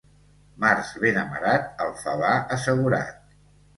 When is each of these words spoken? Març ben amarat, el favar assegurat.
Març 0.63 0.93
ben 1.03 1.19
amarat, 1.23 1.69
el 1.85 1.93
favar 2.07 2.33
assegurat. 2.59 3.37